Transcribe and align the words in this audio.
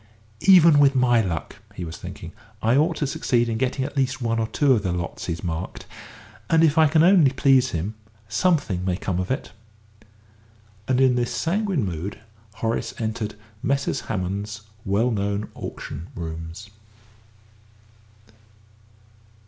"Even 0.47 0.79
with 0.79 0.95
my 0.95 1.21
luck," 1.21 1.57
he 1.75 1.85
was 1.85 1.95
thinking, 1.95 2.31
"I 2.59 2.75
ought 2.75 2.95
to 2.95 3.05
succeed 3.05 3.47
in 3.47 3.59
getting 3.59 3.85
at 3.85 3.95
least 3.95 4.19
one 4.19 4.39
or 4.39 4.47
two 4.47 4.73
of 4.73 4.81
the 4.81 4.91
lots 4.91 5.27
he's 5.27 5.43
marked; 5.43 5.85
and 6.49 6.63
if 6.63 6.75
I 6.75 6.87
can 6.87 7.03
only 7.03 7.29
please 7.29 7.69
him, 7.69 7.93
something 8.27 8.83
may 8.83 8.97
come 8.97 9.19
of 9.19 9.29
it." 9.29 9.51
And 10.87 10.99
in 10.99 11.13
this 11.13 11.31
sanguine 11.31 11.85
mood 11.85 12.17
Horace 12.55 12.95
entered 12.97 13.35
Messrs. 13.61 14.01
Hammond's 14.09 14.61
well 14.85 15.11
known 15.11 15.51
auction 15.53 16.07
rooms. 16.15 16.71